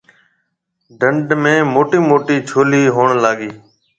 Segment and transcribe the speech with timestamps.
[0.99, 3.51] ڊنڍ ۾ موٽيَ موٽَي ڇولَي ھوئڻ لاگَي۔